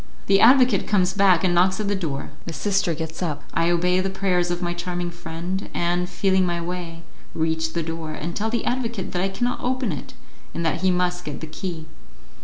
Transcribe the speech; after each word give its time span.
The 0.25 0.39
advocate 0.41 0.87
comes 0.87 1.13
back 1.13 1.43
and 1.43 1.53
knocks 1.53 1.79
at 1.79 1.87
the 1.87 1.95
door; 1.95 2.31
the 2.47 2.53
sister 2.53 2.95
gets 2.95 3.21
up, 3.21 3.43
I 3.53 3.69
obey 3.69 3.99
the 3.99 4.09
prayers 4.09 4.49
of 4.49 4.59
my 4.59 4.73
charming 4.73 5.11
friend, 5.11 5.69
and, 5.75 6.09
feeling 6.09 6.43
my 6.43 6.59
way, 6.59 7.03
reach 7.35 7.73
the 7.73 7.83
door, 7.83 8.11
and 8.13 8.35
tell 8.35 8.49
the 8.49 8.65
advocate 8.65 9.11
that 9.11 9.21
I 9.21 9.29
cannot 9.29 9.59
open 9.61 9.91
it, 9.91 10.15
and 10.55 10.65
that 10.65 10.81
he 10.81 10.89
must 10.89 11.23
get 11.23 11.39
the 11.39 11.45
key. 11.45 11.85